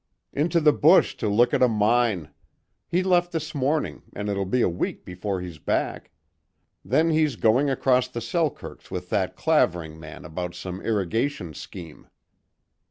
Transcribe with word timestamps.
"Into 0.33 0.59
the 0.59 0.73
bush 0.73 1.13
to 1.17 1.29
look 1.29 1.53
at 1.53 1.61
a 1.61 1.67
mine. 1.67 2.31
He 2.87 3.03
left 3.03 3.31
this 3.31 3.53
morning, 3.53 4.01
and 4.15 4.29
it 4.29 4.33
will 4.35 4.47
be 4.47 4.63
a 4.63 4.67
week 4.67 5.05
before 5.05 5.41
he's 5.41 5.59
back. 5.59 6.09
Then 6.83 7.11
he's 7.11 7.35
going 7.35 7.69
across 7.69 8.07
the 8.07 8.19
Selkirks 8.19 8.89
with 8.89 9.11
that 9.11 9.35
Clavering 9.35 9.99
man 9.99 10.25
about 10.25 10.55
some 10.55 10.81
irrigation 10.81 11.53
scheme." 11.53 12.07